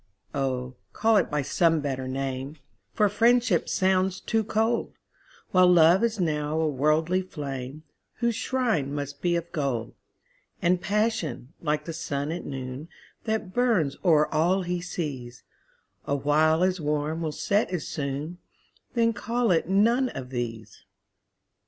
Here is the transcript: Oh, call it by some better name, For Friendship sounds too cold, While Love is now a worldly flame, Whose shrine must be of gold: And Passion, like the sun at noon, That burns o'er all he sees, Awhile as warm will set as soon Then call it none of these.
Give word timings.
Oh, 0.33 0.73
call 0.93 1.17
it 1.17 1.29
by 1.29 1.43
some 1.43 1.79
better 1.79 2.07
name, 2.07 2.57
For 2.91 3.07
Friendship 3.07 3.69
sounds 3.69 4.19
too 4.19 4.43
cold, 4.43 4.93
While 5.51 5.71
Love 5.71 6.03
is 6.03 6.19
now 6.19 6.59
a 6.59 6.67
worldly 6.67 7.21
flame, 7.21 7.83
Whose 8.15 8.33
shrine 8.35 8.95
must 8.95 9.21
be 9.21 9.35
of 9.35 9.51
gold: 9.51 9.93
And 10.59 10.81
Passion, 10.81 11.53
like 11.61 11.85
the 11.85 11.93
sun 11.93 12.31
at 12.31 12.47
noon, 12.47 12.89
That 13.25 13.53
burns 13.53 13.95
o'er 14.03 14.25
all 14.33 14.63
he 14.63 14.81
sees, 14.81 15.43
Awhile 16.07 16.63
as 16.63 16.81
warm 16.81 17.21
will 17.21 17.31
set 17.31 17.69
as 17.69 17.87
soon 17.87 18.39
Then 18.95 19.13
call 19.13 19.51
it 19.51 19.69
none 19.69 20.09
of 20.09 20.31
these. 20.31 20.83